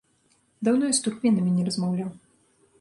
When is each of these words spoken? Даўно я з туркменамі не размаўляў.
Даўно 0.69 0.83
я 0.93 0.97
з 1.01 1.05
туркменамі 1.09 1.55
не 1.61 1.69
размаўляў. 1.71 2.11